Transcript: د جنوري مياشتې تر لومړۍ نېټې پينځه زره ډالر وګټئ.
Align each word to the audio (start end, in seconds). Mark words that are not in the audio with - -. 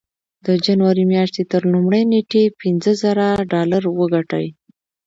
د 0.45 0.47
جنوري 0.65 1.03
مياشتې 1.11 1.43
تر 1.51 1.61
لومړۍ 1.71 2.03
نېټې 2.11 2.43
پينځه 2.61 2.91
زره 3.03 3.25
ډالر 3.51 3.83
وګټئ. 3.99 4.47